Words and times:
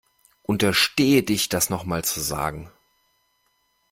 Unterstehe 0.41 1.21
dich, 1.21 1.47
das 1.47 1.69
noch 1.69 1.83
mal 1.83 2.03
zu 2.03 2.21
sagen! 2.21 2.71